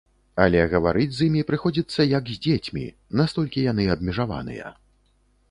Але 0.43 0.61
гаварыць 0.71 1.13
з 1.17 1.27
імі 1.27 1.43
прыходзіцца 1.49 2.07
як 2.15 2.23
з 2.33 2.39
дзецьмі, 2.47 2.85
настолькі 3.23 3.67
яны 3.71 3.83
абмежаваныя. 3.99 4.67